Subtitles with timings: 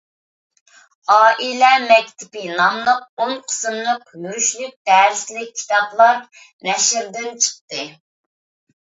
[1.15, 6.29] «ئائىلە مەكتىپى» ناملىق ئون قىسىملىق يۈرۈشلۈك دەرسلىك كىتابلار
[6.71, 7.91] نەشردىن چىقتى.